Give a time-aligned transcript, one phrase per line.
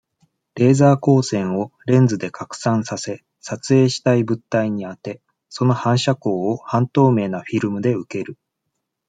[0.55, 8.35] レーザー光線を、レンズで拡散させ、撮影したい物体に当て、その反射光を、半透明なフィルムで受ける。